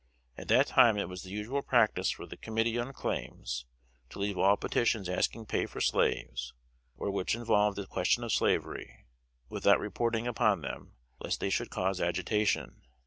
At 0.35 0.47
that 0.47 0.65
time 0.65 0.97
it 0.97 1.07
was 1.07 1.21
the 1.21 1.29
usual 1.29 1.61
practice 1.61 2.09
for 2.09 2.25
the 2.25 2.35
committee 2.35 2.79
on 2.79 2.91
Claims 2.91 3.65
to 4.09 4.17
leave 4.17 4.35
all 4.35 4.57
petitions 4.57 5.07
asking 5.07 5.45
pay 5.45 5.67
for 5.67 5.79
slaves, 5.79 6.55
or 6.97 7.11
which 7.11 7.35
involved 7.35 7.77
the 7.77 7.85
question 7.85 8.23
of 8.23 8.33
slavery, 8.33 9.05
without 9.47 9.79
reporting 9.79 10.25
upon 10.25 10.61
them, 10.61 10.93
lest 11.19 11.39
they 11.39 11.51
should 11.51 11.69
cause 11.69 12.01
agitation. 12.01 12.81